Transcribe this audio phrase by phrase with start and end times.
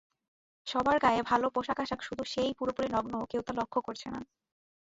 [0.67, 4.19] সবার গায়ে ভালো পোশাকআশাক, শুধু সে-ই পুরোপুরি নগ্ন কেউ তা লক্ষ করছে না!